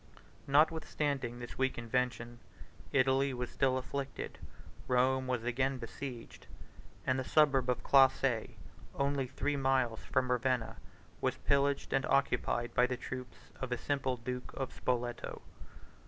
Notwithstanding 0.47 1.37
this 1.37 1.59
weak 1.59 1.77
invention, 1.77 2.39
Italy 2.91 3.35
was 3.35 3.51
still 3.51 3.77
afflicted, 3.77 4.39
Rome 4.87 5.27
was 5.27 5.43
again 5.43 5.77
besieged, 5.77 6.47
and 7.05 7.19
the 7.19 7.23
suburb 7.23 7.69
of 7.69 7.83
Classe, 7.83 8.47
only 8.95 9.27
three 9.27 9.57
miles 9.57 10.03
from 10.03 10.31
Ravenna, 10.31 10.77
was 11.21 11.35
pillaged 11.37 11.93
and 11.93 12.07
occupied 12.07 12.73
by 12.73 12.87
the 12.87 12.97
troops 12.97 13.51
of 13.59 13.71
a 13.71 13.77
simple 13.77 14.17
duke 14.17 14.51
of 14.55 14.73
Spoleto. 14.73 15.43